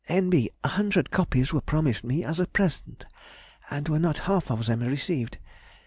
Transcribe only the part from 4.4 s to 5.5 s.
of them received.